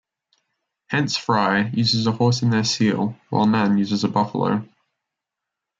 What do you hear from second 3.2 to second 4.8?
while Nan uses a buffalo.